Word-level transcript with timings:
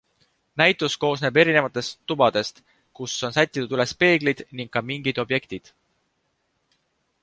Näitus 0.61 0.95
koosneb 1.03 1.37
erinevatest 1.41 1.99
tubadest, 2.13 2.63
kus 3.01 3.19
on 3.29 3.37
sätitud 3.37 3.79
üles 3.79 3.95
peeglid 4.05 4.45
ning 4.61 4.75
ka 4.77 4.87
mingid 4.93 5.25
objektid. 5.27 5.75